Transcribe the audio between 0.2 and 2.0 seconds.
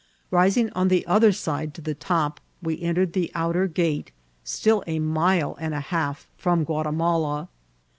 Rising on the other side to the